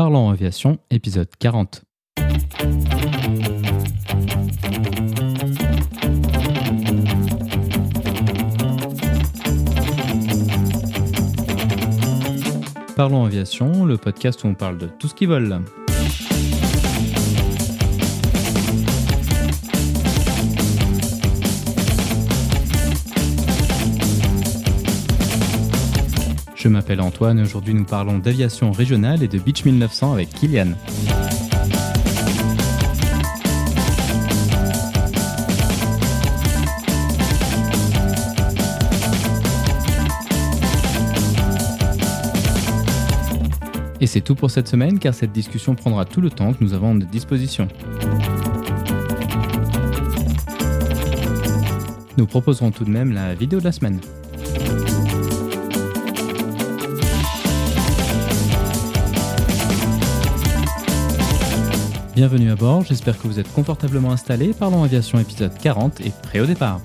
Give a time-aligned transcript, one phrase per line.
[0.00, 1.82] Parlons aviation, épisode 40.
[12.96, 15.60] Parlons aviation, le podcast où on parle de tout ce qui vole.
[26.90, 30.72] M'appelle Antoine aujourd'hui nous parlons d'aviation régionale et de Beach 1900 avec Kylian.
[44.00, 46.72] Et c'est tout pour cette semaine car cette discussion prendra tout le temps que nous
[46.72, 47.68] avons à notre disposition.
[52.16, 54.00] Nous proposerons tout de même la vidéo de la semaine.
[62.20, 64.52] Bienvenue à bord, j'espère que vous êtes confortablement installés.
[64.52, 66.82] Parlons Aviation épisode 40 et prêt au départ.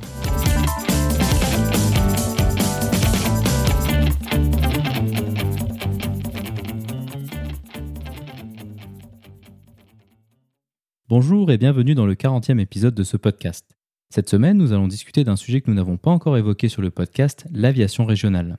[11.10, 13.66] Bonjour et bienvenue dans le 40e épisode de ce podcast.
[14.10, 16.92] Cette semaine, nous allons discuter d'un sujet que nous n'avons pas encore évoqué sur le
[16.92, 18.58] podcast, l'aviation régionale.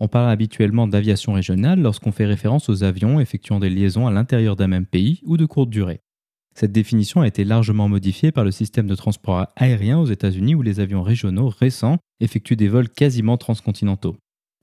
[0.00, 4.56] On parle habituellement d'aviation régionale lorsqu'on fait référence aux avions effectuant des liaisons à l'intérieur
[4.56, 6.02] d'un même pays ou de courte durée.
[6.58, 10.62] Cette définition a été largement modifiée par le système de transport aérien aux États-Unis où
[10.62, 14.16] les avions régionaux récents effectuent des vols quasiment transcontinentaux.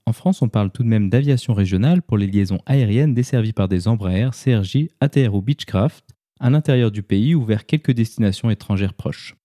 [0.04, 3.68] En France, on parle tout de même d'aviation régionale pour les liaisons aériennes desservies par
[3.68, 6.04] des Embraer, CRJ, ATR ou Beechcraft
[6.40, 9.36] à l'intérieur du pays ou vers quelques destinations étrangères proches.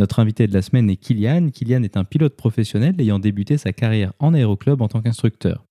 [0.00, 1.50] Notre invité de la semaine est Kylian.
[1.50, 5.64] Kylian est un pilote professionnel ayant débuté sa carrière en aéroclub en tant qu'instructeur.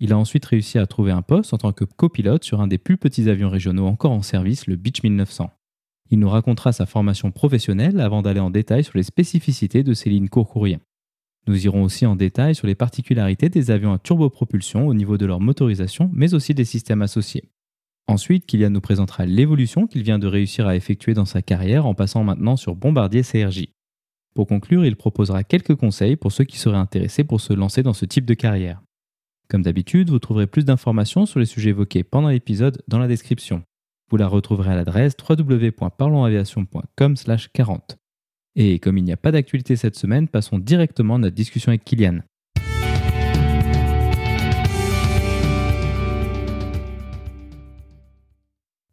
[0.00, 2.76] Il a ensuite réussi à trouver un poste en tant que copilote sur un des
[2.76, 5.50] plus petits avions régionaux encore en service, le Beech 1900.
[6.12, 10.10] Il nous racontera sa formation professionnelle avant d'aller en détail sur les spécificités de ces
[10.10, 10.28] lignes.
[11.46, 15.24] Nous irons aussi en détail sur les particularités des avions à turbopropulsion au niveau de
[15.24, 17.48] leur motorisation, mais aussi des systèmes associés.
[18.08, 21.94] Ensuite, Kylian nous présentera l'évolution qu'il vient de réussir à effectuer dans sa carrière en
[21.94, 23.68] passant maintenant sur Bombardier CRJ.
[24.34, 27.94] Pour conclure, il proposera quelques conseils pour ceux qui seraient intéressés pour se lancer dans
[27.94, 28.82] ce type de carrière.
[29.48, 33.62] Comme d'habitude, vous trouverez plus d'informations sur les sujets évoqués pendant l'épisode dans la description.
[34.12, 37.96] Vous la retrouverez à l'adresse www.parlonsaviation.com/40.
[38.56, 41.82] Et comme il n'y a pas d'actualité cette semaine, passons directement à notre discussion avec
[41.82, 42.18] Kylian.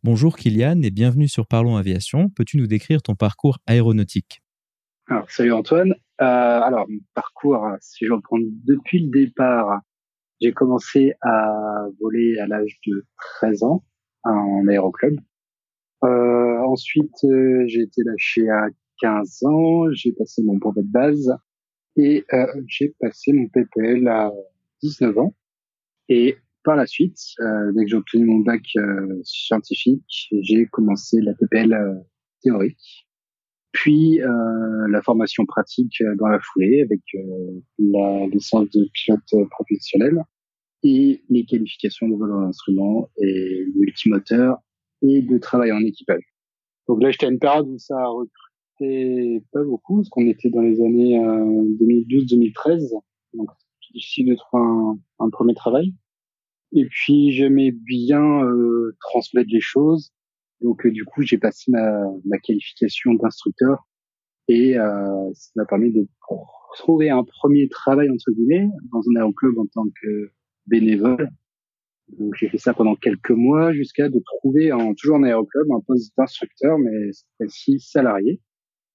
[0.03, 2.29] Bonjour Kylian et bienvenue sur Parlons Aviation.
[2.29, 4.41] Peux-tu nous décrire ton parcours aéronautique?
[5.09, 5.95] Alors, Salut Antoine.
[6.21, 9.81] Euh, alors, mon parcours, si je reprends depuis le départ,
[10.39, 13.05] j'ai commencé à voler à l'âge de
[13.41, 13.83] 13 ans
[14.23, 15.19] en aéroclub.
[16.03, 18.67] Euh, ensuite, euh, j'ai été lâché à
[19.01, 21.33] 15 ans, j'ai passé mon brevet de base
[21.95, 24.31] et euh, j'ai passé mon PPL à
[24.81, 25.35] 19 ans.
[26.07, 31.21] Et par la suite, euh, dès que j'ai obtenu mon bac euh, scientifique, j'ai commencé
[31.21, 31.75] la PPL
[32.41, 33.07] théorique,
[33.71, 37.01] puis la formation pratique dans la foulée avec
[37.77, 40.23] la licence de pilote professionnel
[40.83, 44.57] et les qualifications de vol d'instrument et multimoteur
[45.01, 46.23] et de travail en équipage.
[46.87, 50.49] Donc là, j'étais à une période où ça a recruté pas beaucoup, parce qu'on était
[50.49, 52.99] dans les années 2012-2013, euh,
[53.33, 53.49] donc
[53.93, 55.93] difficile de trouver un, un, premier travail.
[56.71, 60.11] Et puis j'aimais bien euh, transmettre les choses,
[60.61, 63.87] donc euh, du coup j'ai passé ma, ma qualification d'instructeur
[64.47, 66.07] et euh, ça m'a permis de
[66.77, 70.31] trouver un premier travail entre guillemets dans un aéroclub en tant que
[70.69, 71.29] bénévole.
[72.17, 75.81] Donc j'ai fait ça pendant quelques mois jusqu'à de trouver en, toujours en aéroclub un
[75.81, 78.41] poste d'instructeur, mais cette fois-ci salarié.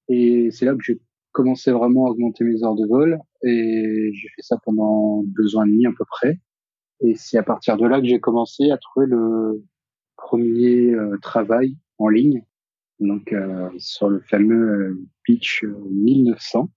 [0.09, 1.01] Et c'est là que j'ai
[1.33, 5.65] commencé vraiment à augmenter mes heures de vol et j'ai fait ça pendant deux ans
[5.65, 6.39] et demi à peu près.
[7.01, 9.63] Et c'est à partir de là que j'ai commencé à trouver le
[10.17, 12.45] premier euh, travail en ligne,
[13.01, 14.97] donc euh, sur le fameux
[15.29, 16.71] euh, 1900,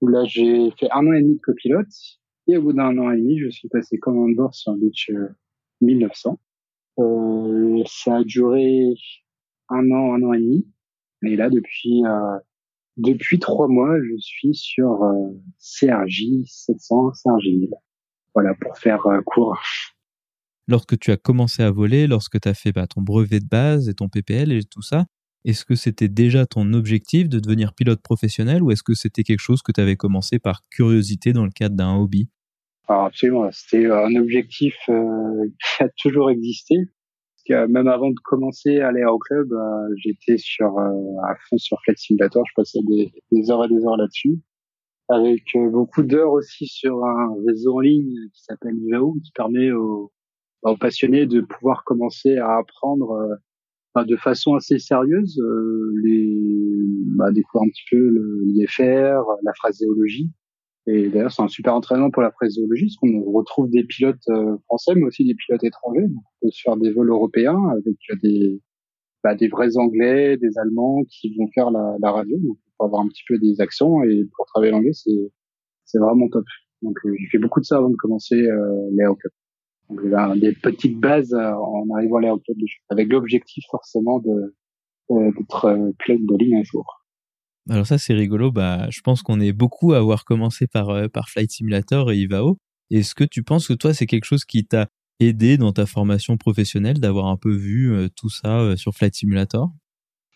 [0.00, 1.86] où là j'ai fait un an et demi de copilote
[2.48, 5.10] et au bout d'un an et demi, je suis passé commandeur sur Beach
[5.80, 6.38] 1900.
[6.98, 8.94] Euh, ça a duré
[9.68, 10.66] un an, un an et demi.
[11.22, 12.38] Et là, depuis euh,
[12.96, 17.70] depuis trois mois, je suis sur euh, CRJ 700, CRJ 1000.
[18.34, 19.58] Voilà, pour faire euh, court.
[20.66, 23.88] Lorsque tu as commencé à voler, lorsque tu as fait bah, ton brevet de base
[23.88, 25.06] et ton PPL et tout ça,
[25.44, 29.40] est-ce que c'était déjà ton objectif de devenir pilote professionnel ou est-ce que c'était quelque
[29.40, 32.28] chose que tu avais commencé par curiosité dans le cadre d'un hobby?
[32.88, 35.46] Alors absolument, c'était un objectif euh,
[35.76, 36.74] qui a toujours existé.
[37.50, 41.98] même avant de commencer à aller au club, euh, j'étais sur à fond sur Flight
[41.98, 42.42] Simulator.
[42.48, 44.40] Je passais des, heures et des heures là-dessus,
[45.08, 50.10] avec beaucoup d'heures aussi sur un réseau en ligne qui s'appelle Ivao, qui permet aux,
[50.62, 53.38] aux, passionnés de pouvoir commencer à apprendre
[53.96, 55.42] de façon assez sérieuse
[56.04, 56.38] les
[57.16, 60.30] bah, découvrir un petit peu l'IFR, la phraséologie
[60.88, 64.56] et d'ailleurs, c'est un super entraînement pour la phraséologie, parce qu'on retrouve des pilotes euh,
[64.64, 66.08] français, mais aussi des pilotes étrangers.
[66.08, 68.60] Donc, on peut se faire des vols européens avec des,
[69.22, 72.38] bah, des vrais Anglais, des Allemands qui vont faire la, radio.
[72.38, 75.30] Donc, pour avoir un petit peu des accents et pour travailler l'anglais, c'est
[75.88, 76.44] c'est vraiment top.
[76.82, 79.32] Donc, euh, j'ai fait beaucoup de ça avant de commencer euh, Cup.
[79.88, 82.56] Donc, j'ai des petites bases euh, en arrivant à l'Aero Cup,
[82.90, 84.54] avec l'objectif forcément de
[85.10, 86.97] d'être pilote de ligne un jour.
[87.70, 91.08] Alors ça c'est rigolo, bah je pense qu'on est beaucoup à avoir commencé par euh,
[91.08, 92.56] par Flight Simulator et Ivao.
[92.90, 94.88] Est-ce que tu penses que toi c'est quelque chose qui t'a
[95.20, 99.14] aidé dans ta formation professionnelle d'avoir un peu vu euh, tout ça euh, sur Flight
[99.14, 99.70] Simulator?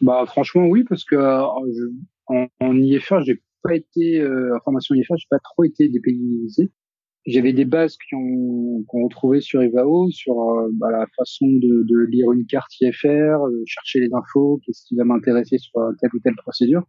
[0.02, 5.28] Bah franchement oui parce que en, en, IFR j'ai pas été en formation IFR j'ai
[5.30, 6.70] pas trop été dépaysagisé.
[7.24, 10.34] J'avais des bases qu'on qu retrouvait sur Ivao, sur
[10.72, 15.04] bah, la façon de, de, lire une carte IFR, chercher les infos, qu'est-ce qui va
[15.04, 16.82] m'intéresser sur telle ou telle procédure.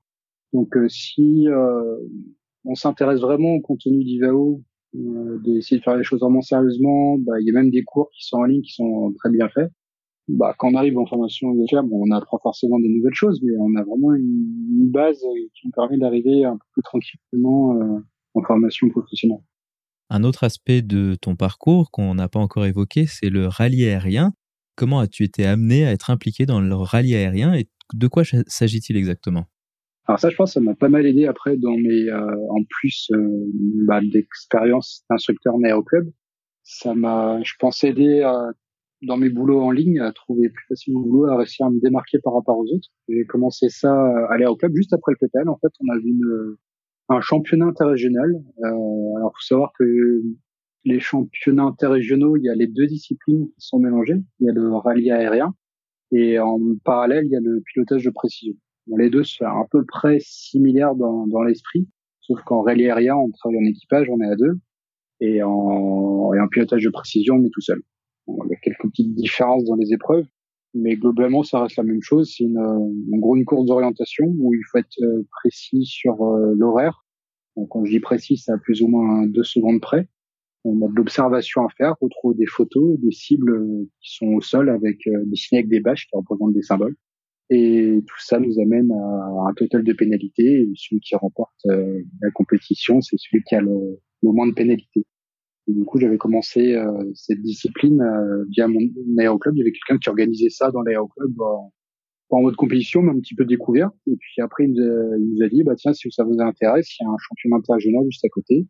[0.53, 1.97] Donc euh, si euh,
[2.63, 4.61] on s'intéresse vraiment au contenu d'Ivao,
[4.95, 8.09] euh, d'essayer de faire les choses vraiment sérieusement, bah, il y a même des cours
[8.15, 9.71] qui sont en ligne qui sont très bien faits.
[10.29, 13.83] Bah, quand on arrive en formation on apprend forcément des nouvelles choses, mais on a
[13.83, 15.19] vraiment une, base
[15.55, 17.75] qui nous permet d'arriver un peu plus tranquillement
[18.35, 19.41] en formation professionnelle.
[20.11, 24.33] Un autre aspect de ton parcours qu'on n'a pas encore évoqué, c'est le rallye aérien.
[24.75, 28.95] Comment as-tu été amené à être impliqué dans le rallye aérien et de quoi s'agit-il
[28.95, 29.47] exactement?
[30.05, 33.09] Alors ça, je pense, ça m'a pas mal aidé après dans mes, euh, en plus
[33.13, 33.45] euh,
[33.87, 35.55] bah, d'expérience d'instructeur
[35.85, 36.11] club.
[36.63, 38.51] Ça m'a, je pense, aidé à,
[39.01, 41.79] dans mes boulots en ligne à trouver plus facilement de boulot, à réussir à me
[41.79, 42.89] démarquer par rapport aux autres.
[43.07, 43.93] J'ai commencé ça
[44.29, 45.47] à club juste après le PTL.
[45.47, 46.13] En fait, on a vu
[47.09, 48.29] un championnat interrégional.
[48.59, 50.21] Euh, alors, faut savoir que
[50.85, 54.21] les championnats interrégionaux, il y a les deux disciplines qui sont mélangées.
[54.39, 55.53] Il y a le rallye aérien
[56.11, 58.53] et en parallèle, il y a le pilotage de précision
[58.87, 61.87] les deux à peu près similaires dans, l'esprit,
[62.21, 64.59] sauf qu'en rallye aérien, on travaille en équipage, on est à deux,
[65.19, 67.81] et en, et en pilotage de précision, on est tout seul.
[68.27, 70.25] il y a quelques petites différences dans les épreuves,
[70.73, 72.33] mais globalement, ça reste la même chose.
[72.35, 76.53] C'est une, en gros une course d'orientation où il faut être euh, précis sur euh,
[76.55, 77.05] l'horaire.
[77.55, 80.07] Donc, quand je dis précis, c'est à plus ou moins deux secondes près.
[80.63, 84.41] On a de l'observation à faire, retrouver des photos, des cibles euh, qui sont au
[84.41, 86.95] sol avec des signes avec des bâches qui représentent des symboles.
[87.55, 90.61] Et tout ça nous amène à un total de pénalités.
[90.61, 95.05] Et celui qui remporte euh, la compétition, c'est celui qui a le, moins de pénalités.
[95.67, 98.79] Et du coup, j'avais commencé euh, cette discipline euh, via mon
[99.19, 99.55] aéroclub.
[99.55, 101.71] Il y avait quelqu'un qui organisait ça dans l'aéroclub en,
[102.31, 103.91] en mode compétition, mais un petit peu découvert.
[104.07, 107.05] Et puis après, il nous a, dit, bah tiens, si ça vous intéresse, il y
[107.05, 108.65] a un championnat interrégional juste à côté.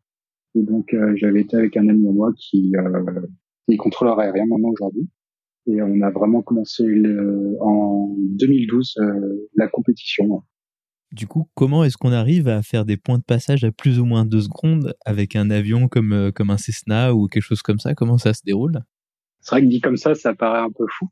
[0.55, 2.73] Et donc, j'avais été avec un ami à moi qui,
[3.69, 5.07] est contrôleur aérien maintenant aujourd'hui.
[5.65, 10.43] Et on a vraiment commencé le, en 2012 euh, la compétition.
[11.11, 14.05] Du coup, comment est-ce qu'on arrive à faire des points de passage à plus ou
[14.05, 17.79] moins deux secondes avec un avion comme, euh, comme un Cessna ou quelque chose comme
[17.79, 17.93] ça?
[17.93, 18.79] Comment ça se déroule?
[19.39, 21.09] C'est vrai que dit comme ça, ça paraît un peu fou.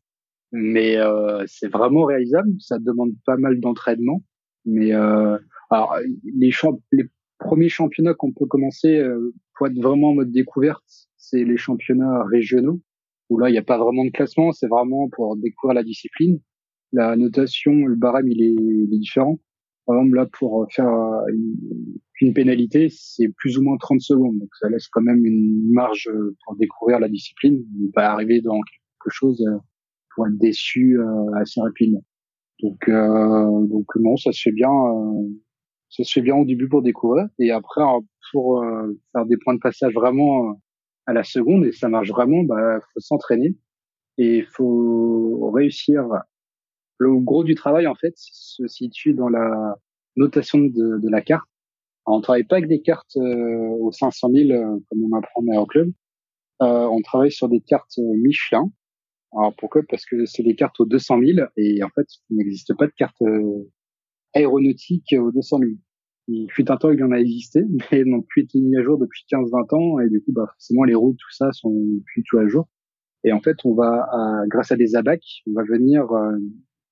[0.52, 2.50] Mais euh, c'est vraiment réalisable.
[2.60, 4.24] Ça demande pas mal d'entraînement.
[4.66, 5.38] Mais euh,
[5.70, 6.52] alors, les,
[6.92, 7.10] les
[7.40, 10.84] premiers championnats qu'on peut commencer euh, pour être vraiment en mode découverte,
[11.18, 12.82] c'est les championnats régionaux
[13.32, 16.40] où là, il n'y a pas vraiment de classement, c'est vraiment pour découvrir la discipline.
[16.92, 19.40] La notation, le barème, il est, il est différent.
[19.86, 20.90] Par exemple, là, pour faire
[21.34, 21.56] une,
[22.20, 24.38] une pénalité, c'est plus ou moins 30 secondes.
[24.38, 26.10] Donc, ça laisse quand même une marge
[26.46, 29.58] pour découvrir la discipline, ne pas arriver dans quelque chose euh,
[30.16, 32.04] pour être déçu euh, assez rapidement.
[32.62, 34.70] Donc, euh, donc non, ça se fait bien.
[34.70, 35.30] Euh,
[35.90, 37.82] ça se fait bien au début pour découvrir, et après
[38.32, 38.64] pour
[39.12, 40.58] faire des points de passage vraiment
[41.06, 43.56] à la seconde et ça marche vraiment, bah, faut s'entraîner
[44.18, 46.04] et faut réussir.
[46.98, 49.76] Le gros du travail, en fait, se situe dans la
[50.16, 51.48] notation de, de la carte.
[52.06, 55.42] Alors, on travaille pas avec des cartes euh, aux 500 000 euh, comme on apprend
[55.42, 55.92] au club.
[56.62, 58.72] Euh, on travaille sur des cartes euh, Michelin.
[59.34, 59.82] Alors pourquoi?
[59.90, 62.92] Parce que c'est des cartes aux 200 000 et en fait, il n'existe pas de
[62.92, 63.22] carte
[64.34, 65.72] aéronautique aux 200 000
[66.32, 67.62] il fut un temps, il en a existé,
[67.92, 70.84] mais n'ont plus été mis à jour depuis 15-20 ans, et du coup, bah, forcément,
[70.84, 71.74] les routes, tout ça, sont
[72.06, 72.68] plus tout à jour.
[73.24, 74.08] Et en fait, on va,
[74.48, 76.38] grâce à des abacs, on va venir euh,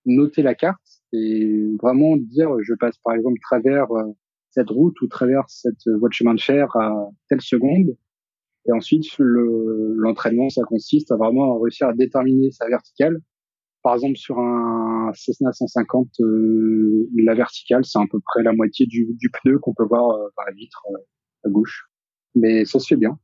[0.06, 0.80] noter la carte
[1.12, 4.04] et vraiment dire, je passe par exemple travers euh,
[4.52, 7.96] cette route ou travers cette voie de chemin de fer à telle seconde.
[8.68, 13.20] Et ensuite, l'entraînement, ça consiste à vraiment réussir à déterminer sa verticale
[13.84, 16.08] par exemple, sur un Cessna 150,
[17.24, 19.08] la verticale, c'est à peu près la moitié du,
[19.42, 20.84] pneu qu'on peut voir dans la vitre
[21.46, 21.90] à gauche.
[22.36, 23.18] Mais ça se fait bien.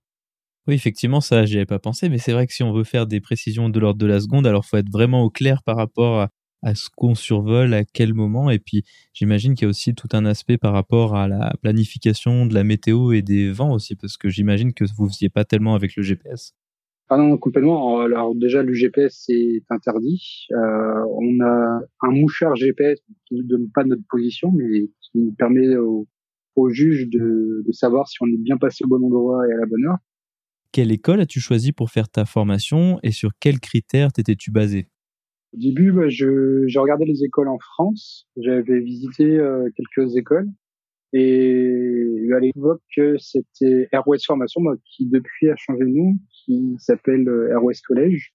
[0.68, 3.06] Oui, effectivement, ça, j'y avais pas pensé, mais c'est vrai que si on veut faire
[3.06, 6.22] des précisions de l'ordre de la seconde, alors faut être vraiment au clair par rapport
[6.22, 6.30] à,
[6.64, 8.50] à ce qu'on survole, à quel moment.
[8.50, 8.84] Et puis,
[9.14, 12.64] j'imagine qu'il y a aussi tout un aspect par rapport à la planification de la
[12.64, 16.02] météo et des vents aussi, parce que j'imagine que vous faisiez pas tellement avec le
[16.02, 16.56] GPS.
[17.10, 18.00] Ah non, complètement.
[18.00, 20.48] Alors déjà, le GPS c'est interdit.
[20.52, 25.76] Euh, on a un moucheur GPS qui ne donne pas notre position, mais qui permet
[25.78, 26.08] au,
[26.56, 29.58] au juge de, de, savoir si on est bien passé au bon endroit et à
[29.58, 29.98] la bonne heure.
[30.72, 34.88] Quelle école as-tu choisi pour faire ta formation et sur quels critères t'étais-tu basé?
[35.54, 38.28] Au début, bah, je, j'ai regardé les écoles en France.
[38.36, 40.50] J'avais visité euh, quelques écoles.
[41.18, 42.82] Et à l'époque,
[43.18, 48.34] c'était Airways Formation, qui depuis a changé de nom, qui s'appelle euh, Airways College.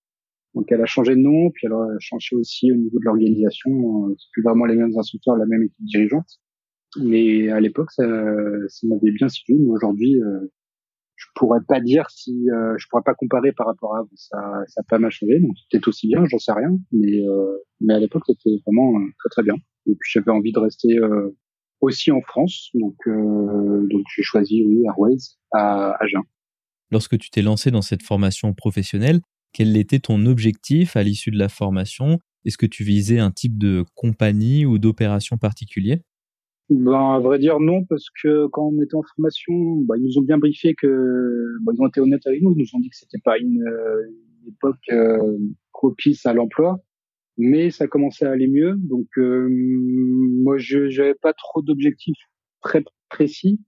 [0.54, 3.70] Donc elle a changé de nom, puis elle a changé aussi au niveau de l'organisation.
[3.70, 6.40] Euh, c'est plus vraiment les mêmes instructeurs, la même équipe dirigeante.
[7.02, 8.04] Mais à l'époque, ça,
[8.68, 9.54] ça m'avait bien situé.
[9.58, 10.16] Mais aujourd'hui,
[11.20, 14.80] je pourrais pas dire si euh, je pourrais pas comparer par rapport à ça ça
[14.80, 17.99] a pas mal changé donc c'était aussi bien j'en sais rien mais euh, mais à
[17.99, 19.54] l'époque c'était vraiment euh, très très bien
[19.87, 21.37] et puis j'avais envie de rester euh,
[21.80, 26.22] aussi en France donc euh, donc j'ai choisi oui Airways à Agen
[26.90, 29.20] lorsque tu t'es lancé dans cette formation professionnelle
[29.52, 32.18] quel était ton objectif à l'issue de la formation?
[32.44, 36.02] Est-ce que tu visais un type de compagnie ou d'opération particulier?
[36.70, 40.18] Ben, à vrai dire, non, parce que quand on était en formation, bah, ils nous
[40.18, 42.88] ont bien briefé que, bah, ils ont été honnêtes avec nous, ils nous ont dit
[42.88, 44.06] que c'était pas une, euh,
[44.42, 45.37] une époque euh,
[45.72, 46.78] propice à l'emploi,
[47.40, 48.75] mais ça commençait à aller mieux.
[48.76, 52.18] Donc, euh, moi, je n'avais pas trop d'objectifs
[52.61, 53.61] très précis.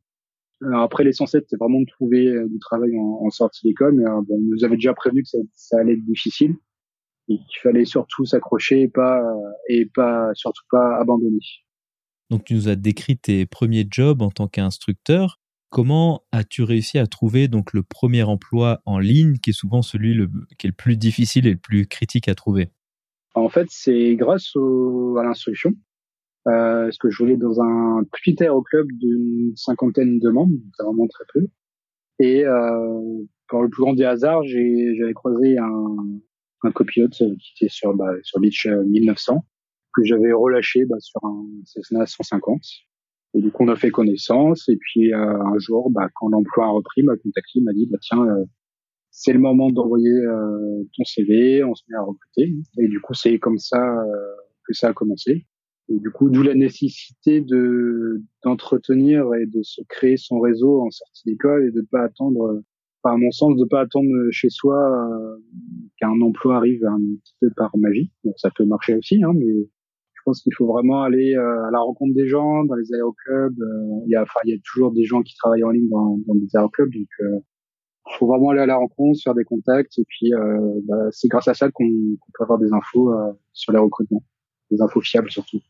[0.62, 4.40] Alors après, l'essentiel, c'était vraiment de trouver du travail en, sortie d'école, mais bon, on
[4.40, 6.54] nous avait déjà prévenu que ça, allait être difficile
[7.28, 9.20] et qu'il fallait surtout s'accrocher et pas,
[9.68, 11.40] et pas, surtout pas abandonner.
[12.30, 15.40] Donc tu nous as décrit tes premiers jobs en tant qu'instructeur.
[15.72, 20.14] Comment as-tu réussi à trouver donc le premier emploi en ligne, qui est souvent celui
[20.58, 22.70] qui est le plus difficile et le plus critique à trouver?
[23.34, 25.72] En fait, c'est grâce au, à l'instruction.
[26.48, 31.06] Euh, parce que je voulais dans un petit aéroclub d'une cinquantaine de membres, c'est vraiment
[31.06, 31.46] très peu.
[32.18, 35.96] Et euh, par le plus grand des hasards, j'avais croisé un,
[36.64, 39.44] un copilote qui était sur, bah, sur Beach 1900
[39.94, 42.60] que j'avais relâché bah, sur un Cessna 150.
[43.34, 44.68] Et du coup, on a fait connaissance.
[44.68, 47.98] Et puis euh, un jour, bah, quand l'emploi a repris, m'a contacté, m'a dit bah
[48.00, 48.44] tiens, euh,
[49.12, 52.54] c'est le moment d'envoyer euh, ton CV, on se met à recruter.
[52.78, 53.78] Et du coup, c'est comme ça
[54.66, 55.46] que ça a commencé.
[55.88, 60.90] Et du coup, d'où la nécessité de d'entretenir et de se créer son réseau en
[60.90, 62.62] sortie d'école et de pas attendre,
[63.04, 64.78] à mon sens, de pas attendre chez soi
[65.98, 68.10] qu'un emploi arrive un petit peu par magie.
[68.24, 69.68] Donc ça peut marcher aussi, hein, mais
[70.22, 73.60] je pense qu'il faut vraiment aller euh, à la rencontre des gens dans les aéroclubs.
[73.60, 75.88] Euh, il y a, enfin, il y a toujours des gens qui travaillent en ligne
[75.88, 77.42] dans, dans des aéroclubs, donc
[78.06, 80.30] il euh, faut vraiment aller à la rencontre, faire des contacts, et puis
[80.84, 81.84] bah, c'est grâce à ça qu'on
[82.34, 83.12] peut avoir des infos
[83.52, 84.24] sur les recrutements,
[84.70, 85.60] des infos fiables surtout.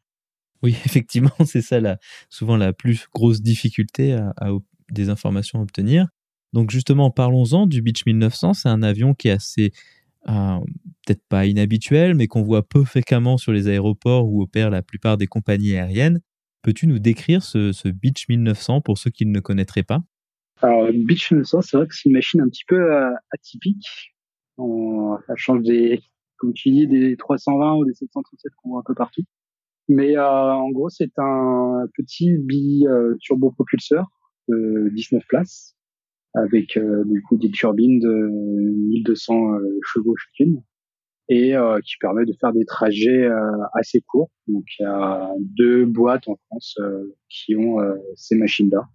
[0.62, 1.98] Oui, effectivement, c'est ça la,
[2.30, 4.50] souvent la plus grosse difficulté à, à,
[4.90, 6.08] des informations à obtenir.
[6.52, 8.54] Donc justement, parlons-en du Beach 1900.
[8.54, 9.72] C'est un avion qui est assez
[10.28, 10.58] euh,
[11.04, 15.16] peut-être pas inhabituel, mais qu'on voit peu fréquemment sur les aéroports où opèrent la plupart
[15.16, 16.20] des compagnies aériennes.
[16.62, 20.00] Peux-tu nous décrire ce, ce Beach 1900 pour ceux qui ne le connaîtraient pas?
[20.62, 24.14] Alors, Beach 1900, c'est vrai que c'est une machine un petit peu euh, atypique.
[24.58, 26.00] On, ça change des,
[26.36, 29.22] comme tu dis, des 320 ou des 737 qu'on voit un peu partout.
[29.88, 33.16] Mais euh, en gros, c'est un petit bi euh,
[34.48, 35.76] de 19 places
[36.34, 38.28] avec euh, du coup des turbines de
[38.90, 40.62] 1200 euh, chevaux chacune
[41.28, 41.54] et
[41.84, 43.26] qui permet de faire des trajets
[43.72, 44.30] assez courts.
[44.48, 46.76] Donc il y a deux boîtes en France
[47.30, 47.78] qui ont
[48.16, 48.86] ces machines-là.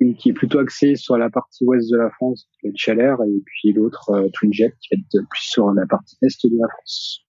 [0.00, 3.16] Une qui est plutôt axée sur la partie ouest de la France, qui est Chalère,
[3.22, 7.24] et puis l'autre Twinjet qui est plus sur la partie est de la France.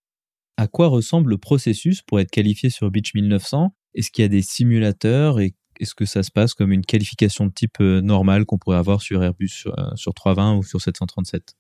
[0.58, 4.30] À quoi ressemble le processus pour être qualifié sur Beach 1900 Est-ce qu'il y a
[4.30, 8.46] des simulateurs et est-ce que ça se passe comme une qualification de type euh, normale
[8.46, 11.56] qu'on pourrait avoir sur Airbus sur, euh, sur 320 ou sur 737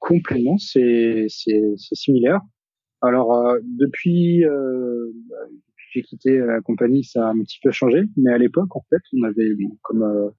[0.00, 2.40] Complètement, c'est similaire.
[3.02, 5.12] Alors euh, depuis, euh,
[5.92, 9.00] j'ai quitté la compagnie, ça a un petit peu changé, mais à l'époque en fait,
[9.12, 10.30] on avait comme euh,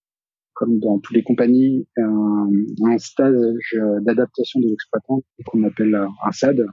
[0.62, 6.66] comme dans toutes les compagnies un, stage d'adaptation de l'exploitant qu'on appelle un SAD,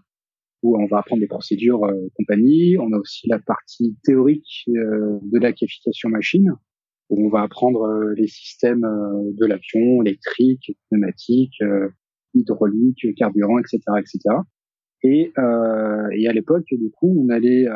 [0.62, 2.76] où on va apprendre des procédures euh, compagnie.
[2.78, 6.52] On a aussi la partie théorique euh, de la qualification machine,
[7.11, 11.62] où on va apprendre euh, les systèmes euh, de l'avion, électrique, pneumatique,
[12.35, 14.18] hydraulique, carburant, etc., etc.
[15.02, 17.67] Et, euh, et à l'époque, du coup, on allait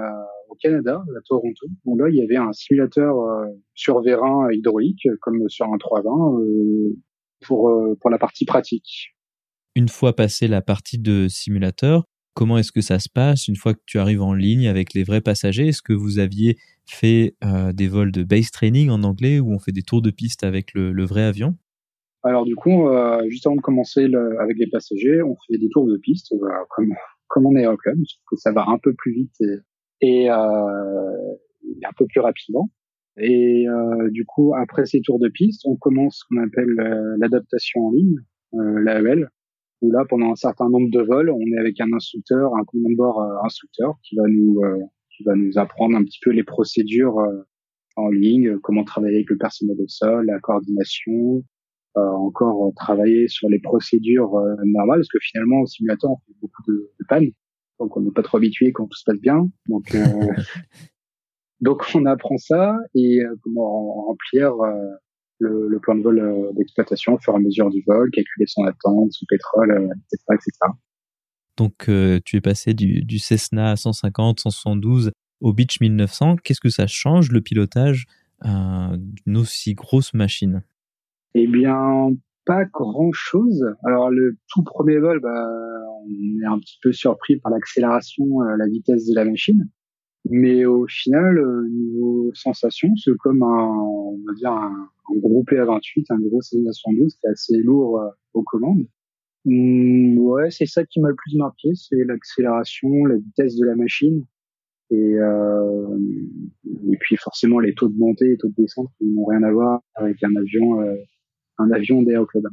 [0.48, 3.14] au Canada, à Toronto, où là, il y avait un simulateur
[3.74, 6.38] sur vérin hydraulique, comme sur un 320,
[7.46, 9.14] pour, pour la partie pratique.
[9.74, 13.74] Une fois passé la partie de simulateur, comment est-ce que ça se passe une fois
[13.74, 15.68] que tu arrives en ligne avec les vrais passagers?
[15.68, 17.36] Est-ce que vous aviez fait
[17.72, 20.74] des vols de base training en anglais où on fait des tours de piste avec
[20.74, 21.56] le vrai avion?
[22.24, 25.68] Alors du coup, euh, juste avant de commencer le, avec les passagers, on fait des
[25.70, 26.94] tours de piste, euh, comme,
[27.32, 27.96] comme on est au club,
[28.30, 32.70] que ça va un peu plus vite et, et, euh, un peu plus rapidement.
[33.16, 37.16] Et euh, du coup, après ces tours de piste, on commence ce qu'on appelle euh,
[37.18, 38.16] l'adaptation en ligne,
[38.52, 39.28] l'AEL,
[39.80, 42.94] où là, pendant un certain nombre de vols, on est avec un instructeur, un command
[42.96, 44.60] bord instructeur, qui va nous
[45.16, 47.18] qui va nous apprendre un petit peu les procédures
[47.96, 51.42] en ligne, comment travailler avec le personnel au sol, la coordination, euh,
[52.00, 56.62] encore travailler sur les procédures euh, normales, parce que finalement au simulateur on fait beaucoup
[56.68, 57.30] de, de pannes,
[57.78, 59.48] donc on n'est pas trop habitué quand tout se passe bien.
[59.68, 60.00] Donc euh,
[61.60, 64.52] donc on apprend ça et comment remplir
[65.38, 69.12] le, plan de vol d'exploitation au fur et à mesure du vol, calculer son attente,
[69.12, 70.50] son pétrole, etc., etc.
[71.56, 71.90] Donc
[72.24, 76.36] tu es passé du, du Cessna 150, 172 au Beach 1900.
[76.42, 78.06] Qu'est-ce que ça change le pilotage
[78.44, 80.62] d'une aussi grosse machine?
[81.34, 82.10] Eh bien,
[82.44, 83.64] pas grand-chose.
[83.84, 85.48] Alors le tout premier vol, bah,
[86.04, 89.68] on est un petit peu surpris par l'accélération, euh, la vitesse de la machine.
[90.30, 96.06] Mais au final, euh, niveau sensation, c'est comme un, on va dire un, gros PA28,
[96.10, 98.86] un gros C912 qui est assez lourd euh, aux commandes.
[99.44, 103.74] Mmh, ouais, c'est ça qui m'a le plus marqué, c'est l'accélération, la vitesse de la
[103.74, 104.24] machine.
[104.90, 105.98] Et, euh,
[106.92, 109.50] et puis forcément les taux de montée et taux de descente qui n'ont rien à
[109.50, 110.82] voir avec un avion
[111.62, 112.44] un avion club.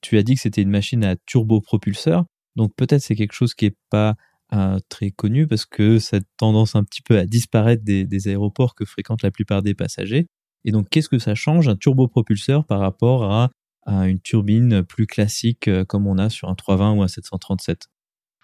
[0.00, 2.24] Tu as dit que c'était une machine à turbopropulseur,
[2.56, 4.16] donc peut-être c'est quelque chose qui est pas
[4.54, 8.74] euh, très connu parce que ça a tendance un petit peu à disparaître des, aéroports
[8.74, 10.26] que fréquentent la plupart des passagers.
[10.64, 13.50] Et donc, qu'est-ce que ça change un turbopropulseur par rapport à,
[13.86, 17.88] une turbine plus classique euh, comme on a sur un 320 ou un 737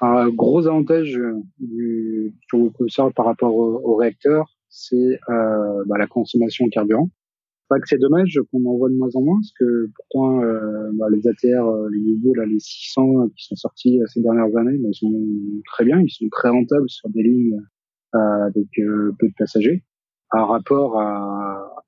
[0.00, 6.70] Un gros avantage euh, du turbopropulseur par rapport au, réacteur, c'est bah, la consommation de
[6.70, 7.10] carburant
[7.76, 11.06] que c'est dommage qu'on en voit de moins en moins, parce que pourtant euh, bah,
[11.10, 14.78] les ATR, euh, les nouveaux, là, les 600 qui sont sortis euh, ces dernières années,
[14.78, 15.12] bah, ils sont
[15.66, 17.60] très bien, ils sont très rentables sur des lignes
[18.12, 19.84] avec peu de passagers.
[20.30, 21.84] Par rapport à,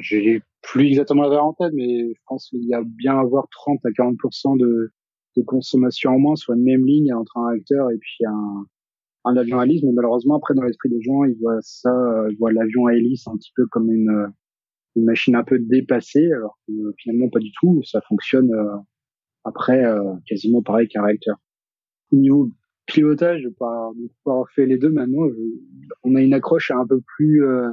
[0.00, 3.48] j'ai plus exactement la valeur en tête, mais je pense qu'il y a bien avoir
[3.48, 4.90] 30 à 40% de,
[5.36, 8.66] de consommation en moins sur une même ligne entre un réacteur et puis un,
[9.24, 9.84] un avion à hélice.
[9.84, 11.92] Mais malheureusement, après, dans l'esprit des gens, ils voient ça,
[12.28, 14.32] ils voient l'avion à hélice un petit peu comme une
[14.96, 17.82] une machine un peu dépassée, alors que finalement pas du tout.
[17.84, 18.76] Ça fonctionne euh,
[19.44, 21.36] après euh, quasiment pareil qu'un réacteur.
[22.12, 22.50] Au niveau
[22.86, 23.92] pilotage, par
[24.26, 25.26] avoir fait les deux maintenant,
[26.02, 27.70] on a une accroche un peu plus euh,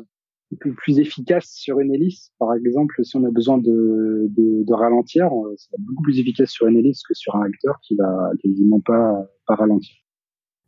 [0.59, 2.31] peu plus efficace sur une hélice.
[2.39, 6.67] Par exemple, si on a besoin de, de, de ralentir, c'est beaucoup plus efficace sur
[6.67, 9.95] une hélice que sur un réacteur qui va quasiment pas, pas ralentir.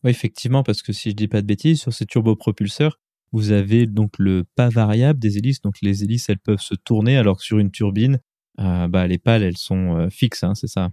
[0.03, 2.99] Oui, effectivement, parce que si je dis pas de bêtises, sur ces turbopropulseurs,
[3.31, 5.61] vous avez donc le pas variable des hélices.
[5.61, 8.19] Donc les hélices, elles peuvent se tourner alors que sur une turbine,
[8.59, 10.91] euh, bah, les pales, elles sont euh, fixes, hein, c'est ça?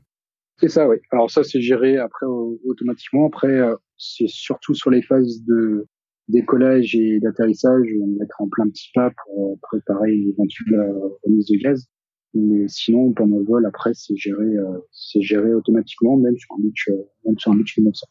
[0.59, 0.97] C'est ça, oui.
[1.13, 3.27] Alors ça, c'est géré après automatiquement.
[3.27, 5.87] Après, euh, c'est surtout sur les phases de
[6.29, 10.93] décollage et d'atterrissage où on va être en plein petit pas pour préparer une éventuelle
[11.23, 11.87] remise de gaz.
[12.35, 14.47] Mais sinon, pendant le vol, après, c'est géré,
[14.93, 16.91] c'est géré automatiquement, même sur un Beach,
[17.25, 18.07] même sur un Beach 1900.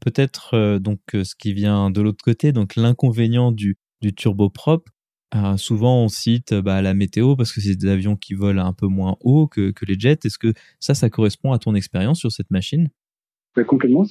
[0.00, 3.78] Peut-être euh, donc euh, ce qui vient de l'autre côté, donc l'inconvénient du,
[4.16, 4.88] turboprop.
[5.34, 8.72] Euh, souvent, on cite bah, la météo parce que c'est des avions qui volent un
[8.72, 10.18] peu moins haut que, les jets.
[10.24, 12.90] Est-ce que ça, ça correspond à ton expérience sur cette machine?
[13.66, 14.04] Complètement.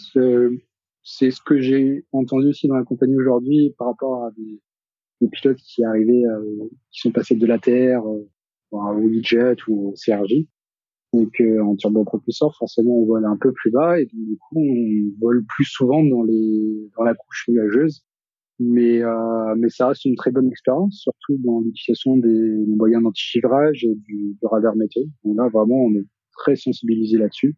[1.03, 4.59] C'est ce que j'ai entendu aussi dans la compagnie aujourd'hui par rapport à des,
[5.31, 6.23] pilotes qui arrivaient,
[6.91, 8.05] qui sont passés de l'ATR
[8.75, 10.45] euh, au jet ou au CRJ.
[11.15, 15.25] Donc euh, en turbopropulseur, forcément, on vole un peu plus bas et du coup, on
[15.25, 18.03] vole plus souvent dans les dans la couche nuageuse.
[18.59, 23.83] Mais euh, mais ça reste une très bonne expérience, surtout dans l'utilisation des moyens d'anti-givrage
[23.85, 25.03] et du, radar météo.
[25.23, 26.05] Donc là, vraiment, on est
[26.37, 27.55] très sensibilisé là-dessus,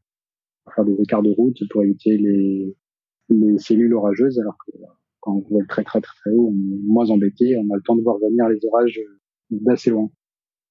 [0.64, 2.76] pour faire des écarts de route pour éviter les
[3.30, 4.72] les cellules orageuses, alors que
[5.20, 7.82] quand on vole très très très très haut, on est moins embêté, on a le
[7.84, 9.00] temps de voir venir les orages
[9.50, 10.10] d'assez loin.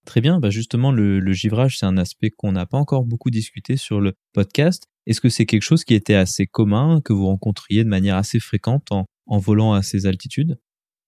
[0.06, 3.76] Très bien, bah justement, le, givrage, c'est un aspect qu'on n'a pas encore beaucoup discuté
[3.76, 4.86] sur le podcast.
[5.06, 8.38] Est-ce que c'est quelque chose qui était assez commun, que vous rencontriez de manière assez
[8.38, 10.58] fréquente en, volant à ces altitudes?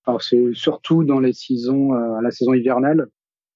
[0.04, 3.06] Alors c'est surtout dans les saisons, euh, la saison hivernale.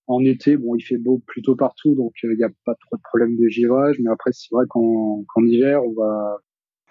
[0.06, 2.96] En été, bon, il fait beau plutôt partout, donc euh, il n'y a pas trop
[2.96, 3.96] de problème de givrage.
[4.00, 6.38] Mais après, c'est vrai qu'en hiver, on va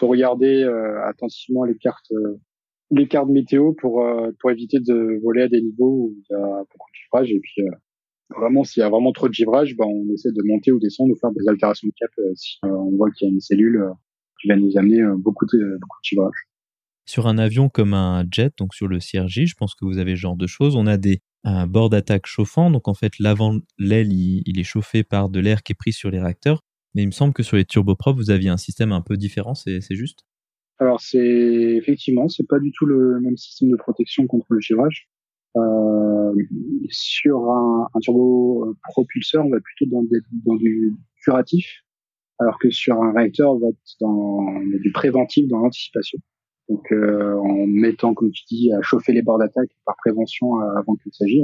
[0.01, 0.63] regarder
[1.05, 2.11] attentivement les cartes
[2.89, 4.03] les cartes météo pour
[4.39, 7.39] pour éviter de voler à des niveaux où il y a beaucoup de givrage et
[7.39, 7.61] puis
[8.37, 11.11] vraiment s'il y a vraiment trop de givrage ben on essaie de monter ou descendre
[11.13, 13.83] ou faire des altérations de cap si on voit qu'il y a une cellule
[14.41, 16.47] qui va nous amener beaucoup de beaucoup de givrage
[17.11, 20.15] sur un avion comme un jet, donc sur le CRJ, je pense que vous avez
[20.15, 20.75] ce genre de choses.
[20.75, 25.03] On a des un bord d'attaque chauffant, donc en fait l'avant l'aile il, est chauffé
[25.03, 26.61] par de l'air qui est pris sur les réacteurs.
[26.93, 29.55] Mais il me semble que sur les turboprops vous aviez un système un peu différent,
[29.55, 30.19] c'est juste?
[30.79, 35.09] Alors c'est effectivement c'est pas du tout le même système de protection contre le givrage.
[35.57, 36.33] Euh,
[36.89, 40.03] sur un, un turbopropulseur, on va plutôt dans,
[40.45, 41.67] dans du curatif,
[42.39, 46.19] alors que sur un réacteur, on va être dans du préventif, dans l'anticipation.
[46.69, 50.77] Donc euh, en mettant, comme tu dis, à chauffer les bords d'attaque par prévention euh,
[50.77, 51.43] avant qu'il s'agisse.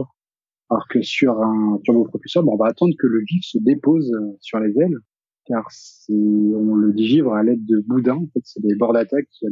[0.69, 4.37] Alors que sur un turbopropulseur, bon, on va attendre que le vif se dépose euh,
[4.39, 4.97] sur les ailes,
[5.45, 5.67] car
[6.09, 8.15] on le digivre à l'aide de boudins.
[8.15, 9.45] En fait, c'est des bords d'attaque qui,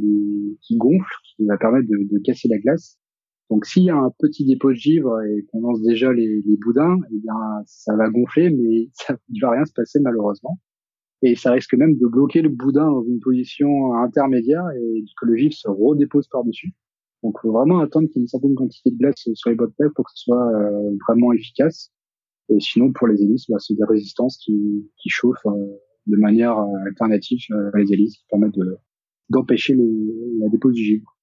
[0.62, 2.98] qui gonflent, qui va permettre de, de casser la glace.
[3.50, 6.58] Donc s'il y a un petit dépôt de givre et qu'on lance déjà les, les
[6.58, 10.60] boudins, eh bien ça va gonfler, mais ça ne va rien se passer malheureusement
[11.22, 15.36] et ça risque même de bloquer le boudin dans une position intermédiaire et que le
[15.36, 16.74] gif se redépose par-dessus.
[17.24, 19.56] Donc, il faut vraiment attendre qu'il y ait une certaine quantité de glace sur les
[19.56, 21.92] bottes pour que ce soit euh, vraiment efficace.
[22.50, 25.66] Et sinon, pour les hélices, bah, c'est des résistances qui, qui chauffent euh,
[26.06, 27.40] de manière euh, alternative
[27.74, 28.60] les hélices qui permettent
[29.30, 29.76] d'empêcher
[30.40, 31.15] la dépose du givre.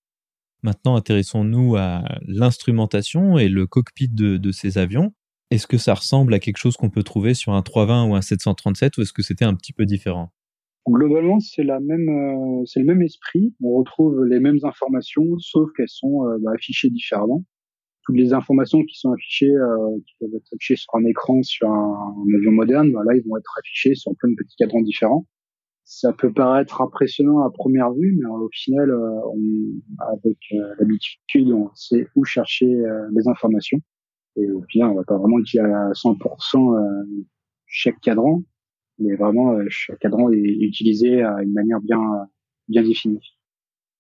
[0.63, 5.13] Maintenant, intéressons-nous à l'instrumentation et le cockpit de, ces avions.
[5.51, 8.23] Est-ce que ça ressemble à quelque chose qu'on peut trouver sur un 320 ou un
[8.23, 10.33] 737 ou est-ce que c'était un petit peu différent?
[10.89, 13.55] Globalement, euh, c'est le même esprit.
[13.63, 17.45] On retrouve les mêmes informations, sauf qu'elles sont euh, bah, affichées différemment.
[18.05, 21.69] Toutes les informations qui sont affichées, euh, qui peuvent être affichées sur un écran sur
[21.69, 25.27] un, avion moderne, bah, là, ils vont être affichés sur plein de petits cadrans différents.
[25.85, 29.37] Ça peut paraître impressionnant à première vue, mais au final, on,
[30.13, 30.39] avec
[30.79, 33.81] l'habitude, on sait où chercher les informations.
[34.37, 37.25] Et au final, on va pas vraiment utiliser à 100% euh,
[37.67, 38.43] chaque cadran,
[38.99, 42.01] mais vraiment euh, chaque cadran est utilisé à une manière bien
[42.69, 43.21] bien définie.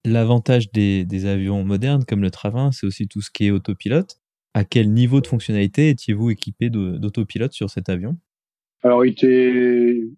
[0.05, 4.21] L'avantage des, des, avions modernes comme le Travin, c'est aussi tout ce qui est autopilote.
[4.55, 8.17] À quel niveau de fonctionnalité étiez-vous équipé d'autopilote sur cet avion?
[8.83, 10.09] Alors, il était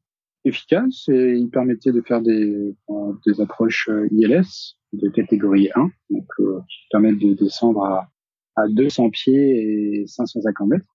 [0.45, 2.75] efficace et il permettait de faire des,
[3.27, 8.09] des approches euh, ILS de catégorie 1, donc qui permettent de descendre à
[8.57, 10.87] à 200 pieds et 550 mètres.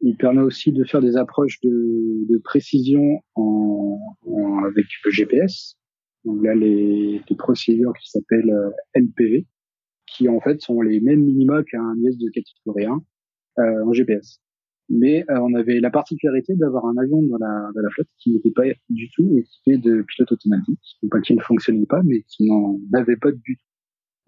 [0.00, 5.76] Il permet aussi de faire des approches de, de précision en, en, avec le GPS.
[6.24, 9.46] Donc là, les, les procédures qui s'appellent euh, LPV,
[10.06, 13.02] qui en fait sont les mêmes minima qu'un IS de catégorie 1
[13.58, 14.40] euh, en GPS.
[14.90, 18.32] Mais euh, on avait la particularité d'avoir un avion dans la, dans la flotte qui
[18.32, 22.46] n'était pas du tout équipé de pilote automatique, pas qui ne fonctionnait pas, mais qui
[22.46, 23.68] n'en avait pas du tout.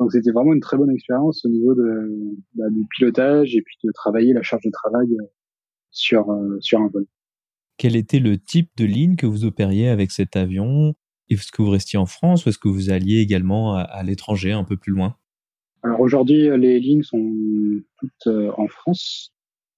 [0.01, 3.77] Donc c'était vraiment une très bonne expérience au niveau de, bah, du pilotage et puis
[3.85, 5.25] de travailler la charge de travail euh,
[5.90, 7.07] sur, euh, sur un vol.
[7.77, 10.94] Quel était le type de ligne que vous opériez avec cet avion?
[11.29, 14.64] Est-ce que vous restiez en France ou est-ce que vous alliez également à, l'étranger, un
[14.64, 15.16] peu plus loin?
[15.83, 17.35] Alors aujourd'hui, les lignes sont
[17.99, 19.33] toutes euh, en France,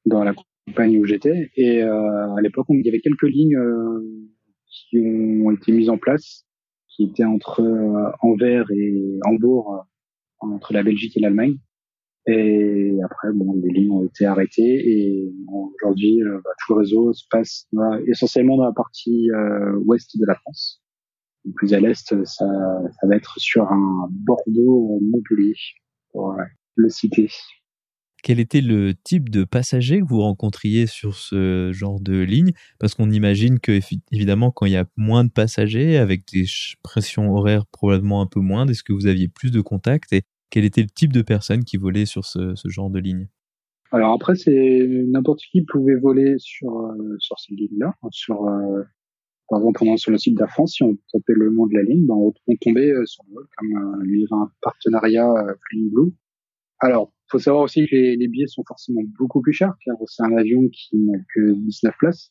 [0.06, 0.34] dans la
[0.66, 1.50] compagnie où j'étais.
[1.56, 3.58] Et à l'époque, il y avait quelques lignes
[4.66, 6.46] qui ont été mises en place,
[6.88, 7.62] qui étaient entre
[8.22, 9.86] Anvers et Hambourg
[10.50, 11.56] entre la Belgique et l'Allemagne.
[12.26, 17.12] Et après, bon, les lignes ont été arrêtées et aujourd'hui, euh, bah, tout le réseau
[17.12, 17.66] se passe
[18.06, 20.80] essentiellement dans la partie euh, ouest de la France.
[21.56, 25.54] plus à l'est, ça, ça va être sur un Bordeaux-Montpellier,
[26.12, 26.36] pour
[26.76, 27.28] le citer.
[28.22, 32.52] Quel était le type de passager que vous rencontriez sur ce genre de ligne?
[32.78, 33.80] Parce qu'on imagine que,
[34.12, 36.44] évidemment, quand il y a moins de passagers, avec des
[36.84, 40.64] pressions horaires probablement un peu moindres, est-ce que vous aviez plus de contacts et quel
[40.64, 43.26] était le type de personnes qui volaient sur ce, genre de ligne?
[43.90, 47.94] Alors après, c'est n'importe qui pouvait voler sur euh, sur ces lignes-là.
[48.10, 48.82] Sur euh,
[49.48, 51.82] par exemple, pendant sur le site d'Air France, si on tapait le nom de la
[51.82, 55.28] ligne, ben, on, tombait euh, sur le vol comme il y avait un partenariat
[55.68, 56.12] Flying Blue.
[56.80, 60.36] Alors, faut savoir aussi que les, billets sont forcément beaucoup plus chers, car c'est un
[60.36, 62.30] avion qui n'a que 19 places.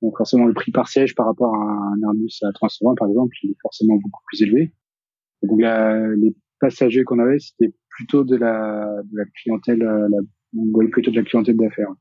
[0.00, 3.50] Donc forcément, le prix par siège par rapport à un Airbus A320, par exemple, il
[3.50, 4.72] est forcément beaucoup plus élevé.
[5.42, 8.86] Donc les passagers qu'on avait, c'était plutôt de la,
[9.42, 11.92] clientèle, euh, plutôt de la clientèle d'affaires.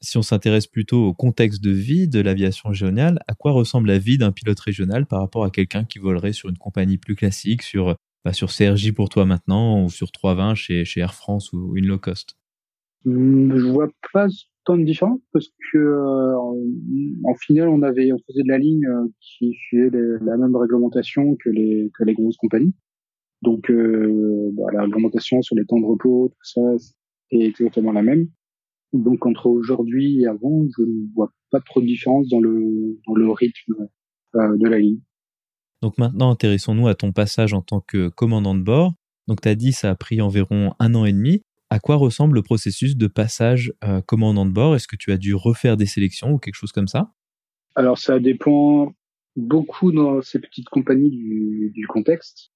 [0.00, 3.98] Si on s'intéresse plutôt au contexte de vie de l'aviation régionale, à quoi ressemble la
[3.98, 7.62] vie d'un pilote régional par rapport à quelqu'un qui volerait sur une compagnie plus classique,
[7.62, 11.76] sur, bah, sur CRJ pour toi maintenant, ou sur 320 chez, chez Air France ou
[11.76, 12.36] une low cost?
[13.04, 14.28] Hmm, Je vois pas
[14.64, 18.86] tant de différence parce que euh, en, finale on avait on faisait de la ligne
[18.86, 19.90] euh, qui suivait
[20.22, 22.74] la même réglementation que les que les grosses compagnies.
[23.42, 26.60] Donc euh, bah, la réglementation sur les temps de repos, tout ça,
[27.32, 28.28] est exactement la même.
[28.92, 33.14] Donc entre aujourd'hui et avant, je ne vois pas trop de différence dans le dans
[33.14, 33.88] le rythme
[34.34, 35.00] de la ligne.
[35.82, 38.94] Donc maintenant, intéressons-nous à ton passage en tant que commandant de bord.
[39.26, 41.42] Donc tu as dit ça a pris environ un an et demi.
[41.70, 44.76] À quoi ressemble le processus de passage euh, commandant de bord?
[44.76, 47.10] Est-ce que tu as dû refaire des sélections ou quelque chose comme ça?
[47.74, 48.92] Alors ça dépend
[49.36, 52.50] beaucoup dans ces petites compagnies du, contexte.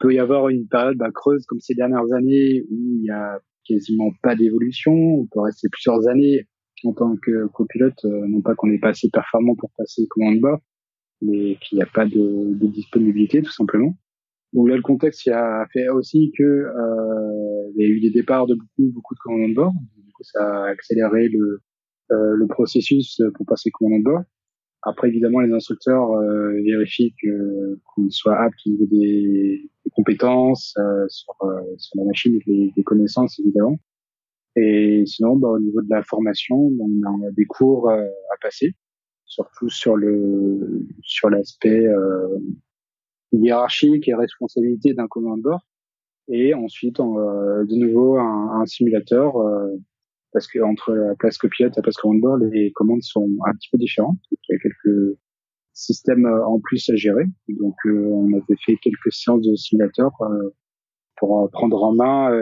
[0.00, 3.10] Il peut y avoir une période bah, creuse comme ces dernières années où il y
[3.10, 4.92] a quasiment pas d'évolution.
[4.92, 6.48] On peut rester plusieurs années
[6.84, 10.36] en tant que copilote, euh, non pas qu'on n'est pas assez performant pour passer commandant
[10.36, 10.60] de bord,
[11.24, 13.96] mais qu'il n'y a pas de, de disponibilité tout simplement.
[14.52, 18.10] Donc là, le contexte il a fait aussi que euh, il y a eu des
[18.10, 19.72] départs de beaucoup, beaucoup de commandants de bord.
[19.96, 21.60] Du coup, ça a accéléré le,
[22.12, 24.22] euh, le processus pour passer commandant de bord.
[24.86, 30.74] Après, évidemment, les instructeurs euh, vérifient que qu'on soit apte au niveau des, des compétences
[30.78, 33.78] euh, sur, euh, sur la machine des, des, connaissances, évidemment.
[34.56, 38.74] Et sinon, bah, au niveau de la formation, on a des cours euh, à passer,
[39.34, 41.86] surtout sur le sur l'aspect
[43.32, 45.60] hiérarchique et responsabilité d'un commandant de bord.
[46.28, 49.76] Et ensuite, euh, de nouveau, un, un simulateur, euh,
[50.32, 53.28] parce que entre la place copilote et la place commandant de bord, les commandes sont
[53.46, 54.16] un petit peu différentes.
[54.30, 55.18] Il y a quelques
[55.74, 57.24] systèmes euh, en plus à gérer.
[57.48, 60.10] Donc, on avait fait quelques séances de simulateur
[61.16, 62.32] pour prendre en main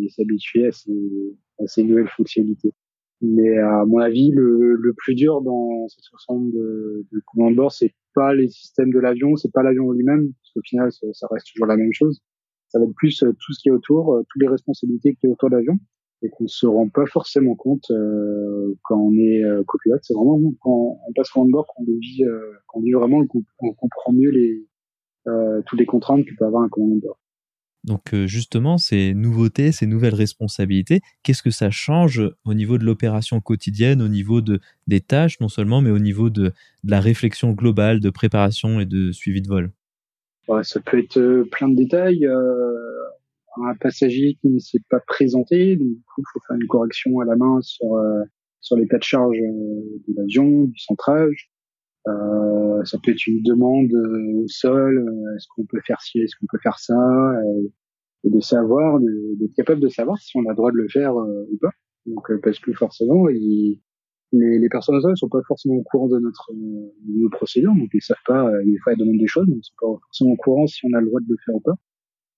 [0.00, 2.72] et s'habituer à ces, à ces nouvelles fonctionnalités.
[3.22, 7.56] Mais à mon avis, le, le plus dur dans cette façon de, de commande de
[7.56, 11.06] bord, c'est pas les systèmes de l'avion, c'est pas l'avion lui-même, parce qu'au final, ça,
[11.12, 12.20] ça, reste toujours la même chose.
[12.68, 15.26] Ça va être plus euh, tout ce qui est autour, euh, toutes les responsabilités qui
[15.26, 15.78] est autour de l'avion,
[16.22, 20.00] et qu'on se rend pas forcément compte euh, quand on est copilote.
[20.02, 22.24] C'est vraiment quand on passe commande de bord qu'on vit,
[22.66, 23.22] qu'on vit vraiment,
[23.60, 24.66] on comprend mieux les
[25.66, 27.18] toutes les contraintes que peut avoir un commandant de bord.
[27.86, 32.84] Donc euh, justement, ces nouveautés, ces nouvelles responsabilités, qu'est-ce que ça change au niveau de
[32.84, 36.52] l'opération quotidienne, au niveau de, des tâches non seulement, mais au niveau de,
[36.84, 39.70] la réflexion globale, de préparation et de suivi de vol?
[40.62, 42.26] Ça peut être euh, plein de détails.
[42.26, 42.74] Euh,
[43.64, 47.36] un passager qui ne s'est pas présenté, donc il faut faire une correction à la
[47.36, 47.98] main sur,
[48.60, 51.50] sur l'état de charge de l'avion, du centrage.
[52.08, 56.20] Euh, ça peut être une demande euh, au sol, euh, est-ce qu'on peut faire ci,
[56.20, 56.94] est-ce qu'on peut faire ça,
[58.24, 61.14] et, de savoir, d'être capable de savoir si on a le droit de le faire
[61.14, 61.70] ou pas.
[62.06, 63.80] Donc parce que forcément, les,
[64.32, 68.02] les, personnes ne sont pas forcément au courant de notre de nos procédures, donc ils
[68.02, 70.66] savent pas, des fois ils demandent des choses, mais ils sont pas forcément au courant
[70.66, 71.74] si on a le droit de le faire ou pas.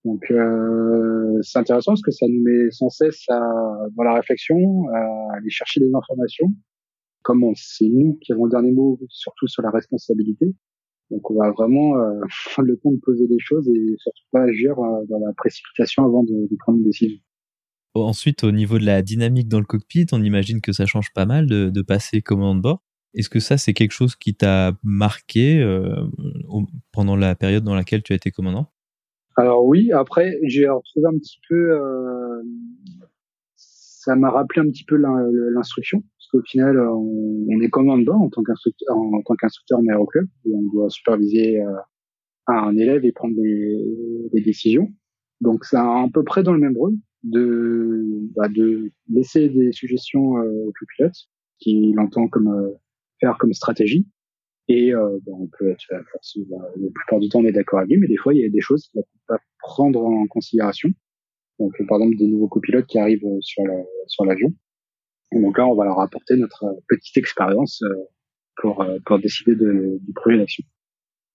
[0.05, 3.41] Donc euh, c'est intéressant parce que ça nous met sans cesse à,
[3.97, 4.57] dans la réflexion,
[4.95, 6.47] à aller chercher des informations,
[7.29, 10.47] comme c'est nous qui avons le dernier mot, surtout sur la responsabilité.
[11.11, 12.21] Donc on va vraiment euh,
[12.55, 16.07] prendre le temps de poser des choses et surtout pas agir euh, dans la précipitation
[16.07, 17.19] avant de, prendre une décision.
[17.95, 21.27] Ensuite, au niveau de la dynamique dans le cockpit, on imagine que ça change pas
[21.27, 22.83] mal de, passer commandant de bord.
[23.13, 26.07] Est-ce que ça, c'est quelque chose qui t'a marqué euh,
[26.93, 28.73] pendant la période dans laquelle tu as été commandant?
[29.37, 31.79] Alors oui, après, j'ai retrouvé un petit peu...
[33.57, 38.43] ça m'a rappelé un petit peu l'instruction qu'au final, on, est commande bord en tant
[38.43, 41.73] qu'instructeur, en, tant qu'instructeur en aéroclub, et on doit superviser euh,
[42.47, 44.89] un élève et prendre des, des décisions.
[45.41, 48.05] Donc c'est à peu près dans le même rôle de,
[48.37, 51.15] bah, de laisser des suggestions euh, au pilote
[51.59, 52.71] qui l'entend comme euh,
[53.21, 54.07] faire comme stratégie.
[54.69, 56.01] Et euh, bah, on peut être bah,
[56.77, 58.49] la plupart du temps on est d'accord avec lui, mais des fois il y a
[58.49, 60.91] des choses qu'il ne pas prendre en considération.
[61.59, 64.53] Donc par exemple des nouveaux copilotes qui arrivent sur la, sur l'avion
[65.33, 67.95] donc là, on va leur apporter notre euh, petite expérience euh,
[68.57, 70.65] pour, euh, pour décider de, du projet d'action.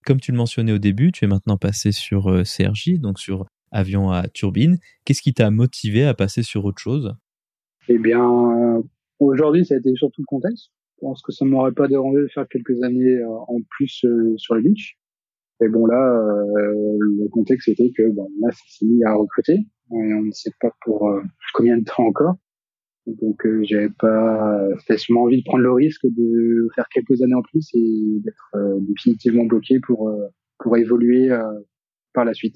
[0.05, 4.11] Comme tu le mentionnais au début, tu es maintenant passé sur CRJ, donc sur avion
[4.11, 4.77] à turbine.
[5.05, 7.15] Qu'est-ce qui t'a motivé à passer sur autre chose?
[7.87, 8.21] Eh bien,
[9.19, 10.71] aujourd'hui, ça a été surtout le contexte.
[10.97, 14.61] Je pense que ça m'aurait pas dérangé de faire quelques années en plus sur le
[14.61, 14.97] beach.
[15.61, 19.53] Et bon, là, le contexte était que bon, là, c'est mis à recruter.
[19.53, 21.09] Et on ne sait pas pour
[21.53, 22.35] combien de temps encore.
[23.05, 27.41] Donc euh, j'avais pas spécialement envie de prendre le risque de faire quelques années en
[27.41, 30.27] plus et d'être euh, définitivement bloqué pour euh,
[30.59, 31.43] pour évoluer euh,
[32.13, 32.55] par la suite.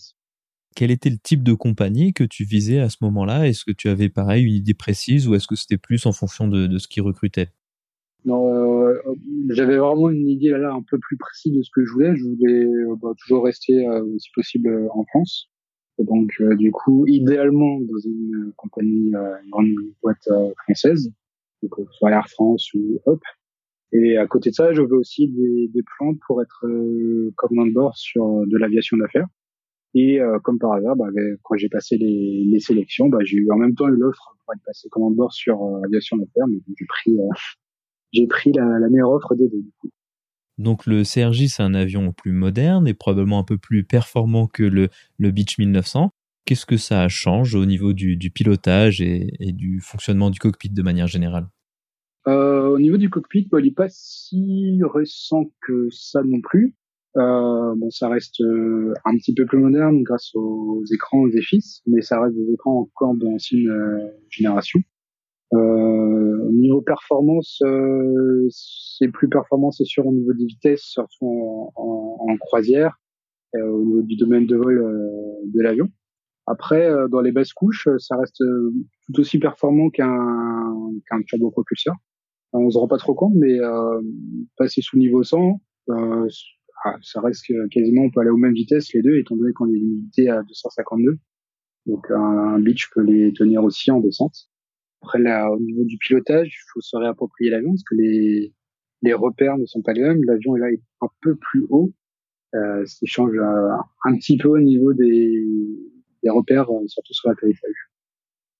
[0.76, 3.48] Quel était le type de compagnie que tu visais à ce moment-là?
[3.48, 6.48] Est-ce que tu avais pareil une idée précise ou est-ce que c'était plus en fonction
[6.48, 7.50] de, de ce qui recrutait
[8.24, 8.94] Non,
[9.50, 12.16] j'avais vraiment une idée là, un peu plus précise de ce que je voulais.
[12.16, 13.86] Je voulais bah, toujours rester
[14.20, 15.50] si possible en France
[16.00, 19.70] donc, euh, du coup, idéalement dans une compagnie, euh, une grande
[20.02, 21.12] boîte euh, française.
[21.64, 23.22] donc soit Air France ou Hop.
[23.94, 27.72] Et à côté de ça, je veux aussi des, des plans pour être euh, command
[27.72, 29.28] bord sur de l'aviation d'affaires.
[29.94, 31.08] Et euh, comme par hasard, bah,
[31.44, 34.54] quand j'ai passé les, les sélections, bah, j'ai eu en même temps eu l'offre pour
[34.54, 37.30] être passé command bord sur euh, aviation d'affaires, mais j'ai pris euh,
[38.14, 39.62] j'ai pris la, la, meilleure offre des deux.
[39.62, 39.90] Du coup.
[40.58, 44.64] Donc le CRJ, c'est un avion plus moderne et probablement un peu plus performant que
[44.64, 46.12] le, le Beech 1900.
[46.46, 51.08] Qu'est-ce que ça change au niveau du, pilotage et, du fonctionnement du cockpit de manière
[51.08, 51.48] générale?
[52.28, 56.74] Euh, Au niveau du cockpit, bah, il n'est pas si récent que ça non plus.
[57.18, 61.82] Euh, bon, ça reste euh, un petit peu plus moderne grâce aux écrans aux EFIS,
[61.86, 63.68] mais ça reste des écrans encore d'ancienne
[64.30, 64.80] génération.
[65.54, 71.72] Euh, au niveau performance, euh, c'est plus performant, c'est sûr, au niveau des vitesses, surtout
[71.76, 73.00] en, en, croisière,
[73.56, 74.76] euh, au niveau du domaine de vol
[75.46, 75.90] de l'avion.
[76.48, 78.42] Après, dans les basses couches, ça reste
[79.06, 80.74] tout aussi performant qu'un
[81.10, 81.96] qu'un turbopropulseur.
[82.54, 83.58] On se rend pas trop compte, mais
[84.58, 89.02] passer sous niveau 100, ah, ça reste quasiment, on peut aller aux mêmes vitesses les
[89.02, 91.18] deux, étant donné qu'on est limité à 252.
[91.88, 94.50] Donc un, beach peut les tenir aussi en descente.
[95.02, 98.54] Après, là, au niveau du pilotage, il faut se réapproprier l'avion parce que les,
[99.02, 100.24] les repères ne sont pas les mêmes.
[100.24, 101.94] L'avion est là est un peu plus haut,
[102.56, 103.70] euh, ce qui change euh,
[104.06, 105.46] un petit peu au niveau des,
[106.24, 107.90] des repères, euh, surtout sur l'atterrissage.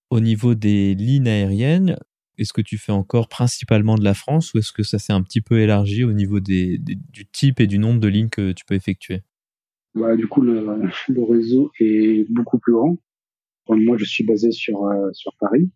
[0.10, 1.98] Au niveau des lignes aériennes,
[2.38, 5.24] est-ce que tu fais encore principalement de la France ou est-ce que ça s'est un
[5.24, 8.52] petit peu élargi au niveau des, des, du type et du nombre de lignes que
[8.52, 9.24] tu peux effectuer?
[9.96, 10.64] Bah, Du coup, le,
[11.10, 12.98] le, réseau est beaucoup plus grand.
[13.70, 15.70] Moi, je suis basé sur, sur Paris.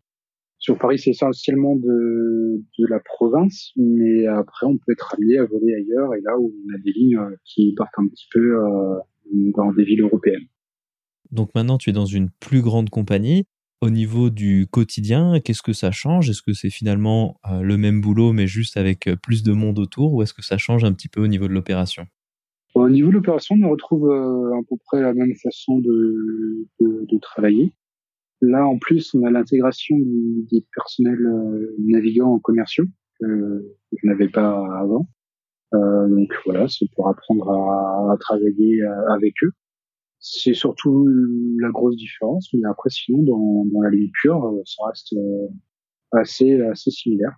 [0.62, 5.46] Sur Paris, c'est essentiellement de, de la province, mais après, on peut être amené à
[5.46, 8.60] voler ailleurs et là où on a des lignes euh, qui partent un petit peu
[8.60, 9.00] euh,
[9.56, 10.46] dans des villes européennes.
[11.32, 13.46] Donc maintenant, tu es dans une plus grande compagnie.
[13.82, 16.30] Au niveau du quotidien, qu'est-ce que ça change?
[16.30, 20.14] Est-ce que c'est finalement euh, le même boulot mais juste avec plus de monde autour
[20.14, 22.06] ou est-ce que ça change un petit peu au niveau de l'opération?
[22.76, 27.18] Au niveau de l'opération, on retrouve à peu près la même façon de, de, de
[27.20, 27.74] travailler.
[28.42, 32.86] Là, en plus, on a l'intégration des personnels euh, navigants commerciaux
[33.20, 35.08] que je n'avais pas avant.
[35.74, 39.52] Euh, donc voilà, c'est pour apprendre à, à travailler avec eux
[40.22, 41.08] c'est surtout
[41.60, 42.48] la grosse différence.
[42.54, 45.48] Mais après, sinon, dans, dans la ligne pure, euh, ça reste euh,
[46.12, 47.36] assez, assez similaire.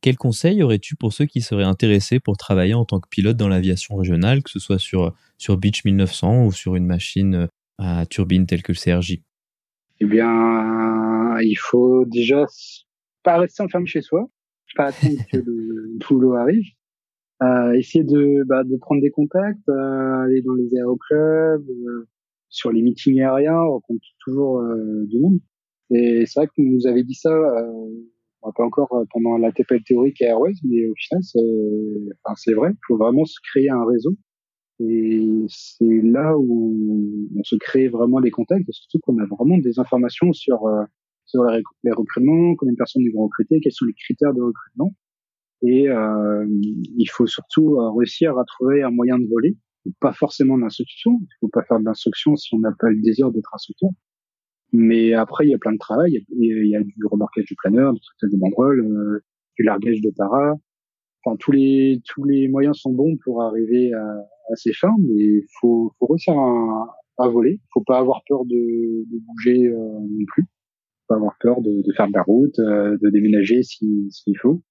[0.00, 3.48] Quel conseil aurais-tu pour ceux qui seraient intéressés pour travailler en tant que pilote dans
[3.48, 7.46] l'aviation régionale, que ce soit sur, sur Beach 1900 ou sur une machine euh,
[7.78, 9.18] à turbine telle que le CRJ
[10.00, 12.44] Eh bien, il faut déjà
[13.22, 14.28] pas rester enfermé chez soi,
[14.76, 16.64] pas attendre que le boulot arrive,
[17.42, 22.08] euh, essayer de, bah, de prendre des contacts, euh, aller dans les aéroclubs, euh,
[22.48, 25.38] sur les meetings aériens, on rencontre toujours euh, du monde.
[25.90, 27.30] Et c'est vrai que nous avait dit ça,
[28.42, 31.38] pas encore pendant la TPL théorique à Airways, mais au final, c'est
[32.24, 34.16] enfin, vrai, il faut vraiment se créer un réseau.
[34.80, 39.58] Et c'est là où on se crée vraiment les contacts, et surtout qu'on a vraiment
[39.58, 40.60] des informations sur,
[41.24, 44.94] sur les recrutements, combien de personnes ils vont recruter, quels sont les critères de recrutement.
[45.62, 49.56] Et euh, il faut surtout euh, réussir à trouver un moyen de voler,
[50.00, 51.18] pas forcément d'instruction.
[51.20, 53.90] Il faut pas faire de l'instruction si on n'a pas le désir d'être instructeur.
[54.72, 56.24] Mais après, il y a plein de travail.
[56.30, 59.24] Il y a, du remorquage du planeur, du traitement de banderoles, euh,
[59.56, 60.54] du largage de para.
[61.26, 65.42] Enfin, tous les tous les moyens sont bons pour arriver à, à ces fins, mais
[65.60, 67.60] faut, faut réussir à, à voler.
[67.74, 70.44] Faut pas avoir peur de, de bouger euh, non plus.
[70.44, 74.22] Faut pas avoir peur de, de faire de la route, euh, de déménager s'il si,
[74.22, 74.62] s'il faut.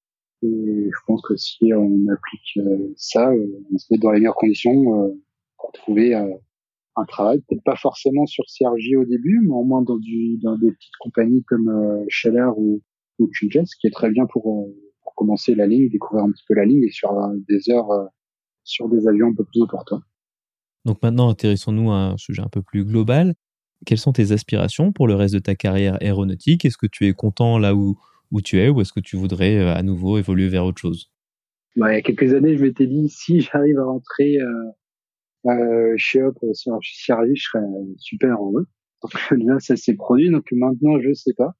[0.44, 4.20] Et je pense que si on applique euh, ça, euh, on se met dans les
[4.20, 5.10] meilleures conditions euh,
[5.58, 7.42] pour trouver un travail.
[7.48, 10.96] Peut-être pas forcément sur CRJ au début, mais au moins dans, du, dans des petites
[11.00, 12.82] compagnies comme Scheller ou,
[13.20, 14.70] ou ce qui est très bien pour
[15.16, 17.12] commencer la ligne, découvrir un petit peu la ligne et sur
[17.48, 18.10] des heures
[18.64, 20.02] sur des avions un peu plus importants.
[20.86, 23.36] Donc maintenant, intéressons-nous à un sujet un peu plus global.
[23.86, 26.66] Quelles sont tes aspirations pour le reste de ta carrière aéronautique?
[26.66, 27.98] Est-ce que tu es content là où
[28.32, 31.12] où tu es ou est-ce que tu voudrais euh, à nouveau évoluer vers autre chose?
[31.76, 34.72] Bah, Il y a quelques années, je m'étais dit si j'arrive à rentrer euh,
[35.48, 37.64] euh, chez Hop sur je serais
[37.98, 38.68] super heureux.
[39.02, 39.14] Donc
[39.46, 40.30] là, ça s'est produit.
[40.30, 41.56] Donc maintenant, je sais pas.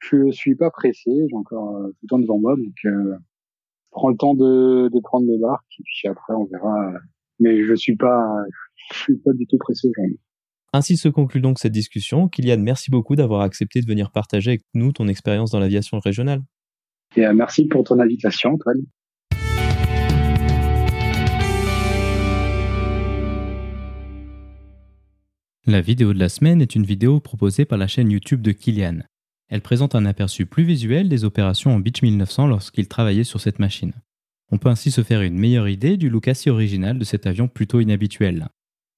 [0.00, 1.10] Je suis pas pressé.
[1.28, 2.56] J'ai encore euh, tout le temps devant moi.
[2.56, 6.44] Donc euh, je prends le temps de, de prendre mes marques et puis après, on
[6.46, 6.92] verra.
[7.38, 8.26] Mais je suis pas,
[8.92, 10.18] je suis pas du tout pressé aujourd'hui.
[10.72, 12.28] Ainsi se conclut donc cette discussion.
[12.28, 16.42] Kylian, merci beaucoup d'avoir accepté de venir partager avec nous ton expérience dans l'aviation régionale.
[17.16, 18.82] Et euh, merci pour ton invitation, Antoine.
[25.66, 29.00] La vidéo de la semaine est une vidéo proposée par la chaîne YouTube de Kylian.
[29.50, 33.58] Elle présente un aperçu plus visuel des opérations en Beech 1900 lorsqu'il travaillait sur cette
[33.58, 33.92] machine.
[34.52, 37.48] On peut ainsi se faire une meilleure idée du look assez original de cet avion
[37.48, 38.48] plutôt inhabituel.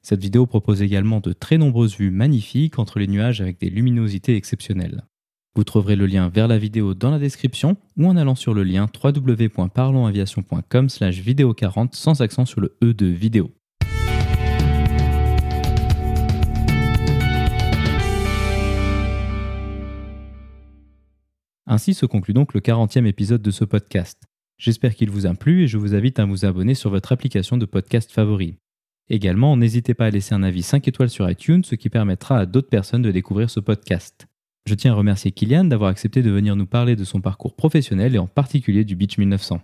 [0.02, 4.36] Cette vidéo propose également de très nombreuses vues magnifiques entre les nuages avec des luminosités
[4.36, 5.04] exceptionnelles.
[5.54, 8.62] Vous trouverez le lien vers la vidéo dans la description ou en allant sur le
[8.62, 13.52] lien www.parlonsaviation.com slash vidéo 40 sans accent sur le E de vidéo.
[21.66, 24.20] Ainsi se conclut donc le 40e épisode de ce podcast.
[24.58, 27.56] J'espère qu'il vous a plu et je vous invite à vous abonner sur votre application
[27.56, 28.56] de podcast favori.
[29.08, 32.46] Également, n'hésitez pas à laisser un avis 5 étoiles sur iTunes, ce qui permettra à
[32.46, 34.26] d'autres personnes de découvrir ce podcast.
[34.66, 38.16] Je tiens à remercier Kylian d'avoir accepté de venir nous parler de son parcours professionnel
[38.16, 39.60] et en particulier du Beach 1900.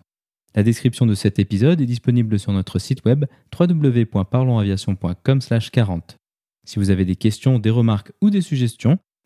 [0.55, 3.25] La description de cet épisode est disponible sur notre site web
[3.59, 6.17] www.parlonsaviation.com/40.
[6.65, 9.01] Si vous avez des questions, des remarques ou des suggestions,